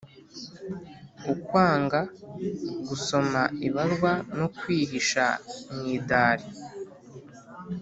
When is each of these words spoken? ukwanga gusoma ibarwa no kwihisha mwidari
ukwanga 1.33 1.99
gusoma 2.87 3.41
ibarwa 3.67 4.11
no 4.37 4.47
kwihisha 4.57 5.25
mwidari 5.75 6.47